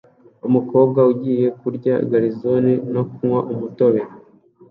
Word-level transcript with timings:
Umukobwa 0.47 0.99
ugiye 1.11 1.47
kurya 1.59 1.95
garizone 2.11 2.71
no 2.93 3.01
kunywa 3.11 3.39
umutobe 3.53 4.01